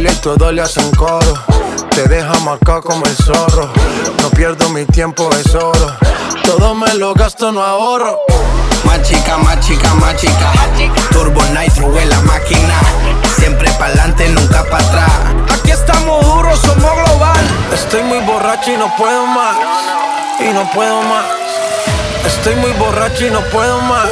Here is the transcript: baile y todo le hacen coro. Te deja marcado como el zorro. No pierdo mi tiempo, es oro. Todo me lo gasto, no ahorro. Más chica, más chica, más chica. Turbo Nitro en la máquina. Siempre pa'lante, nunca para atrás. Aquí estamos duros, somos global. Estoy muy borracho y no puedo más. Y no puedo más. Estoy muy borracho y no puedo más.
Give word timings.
baile 0.00 0.12
y 0.12 0.20
todo 0.22 0.50
le 0.52 0.62
hacen 0.62 0.90
coro. 0.92 1.34
Te 1.90 2.08
deja 2.08 2.32
marcado 2.40 2.82
como 2.82 3.04
el 3.04 3.16
zorro. 3.16 3.70
No 4.22 4.30
pierdo 4.30 4.68
mi 4.70 4.84
tiempo, 4.86 5.28
es 5.34 5.54
oro. 5.54 5.96
Todo 6.44 6.74
me 6.74 6.94
lo 6.94 7.12
gasto, 7.14 7.52
no 7.52 7.62
ahorro. 7.62 8.18
Más 8.84 9.02
chica, 9.02 9.36
más 9.38 9.60
chica, 9.60 9.92
más 9.94 10.16
chica. 10.16 10.52
Turbo 11.10 11.42
Nitro 11.58 11.98
en 11.98 12.08
la 12.08 12.20
máquina. 12.20 12.74
Siempre 13.36 13.70
pa'lante, 13.72 14.28
nunca 14.30 14.64
para 14.64 14.86
atrás. 14.86 15.10
Aquí 15.52 15.70
estamos 15.70 16.24
duros, 16.24 16.58
somos 16.60 16.92
global. 16.94 17.40
Estoy 17.74 18.02
muy 18.02 18.20
borracho 18.20 18.72
y 18.72 18.76
no 18.78 18.94
puedo 18.96 19.26
más. 19.26 19.56
Y 20.40 20.52
no 20.52 20.70
puedo 20.72 21.02
más. 21.02 21.26
Estoy 22.26 22.54
muy 22.56 22.72
borracho 22.72 23.26
y 23.26 23.30
no 23.30 23.40
puedo 23.50 23.80
más. 23.82 24.08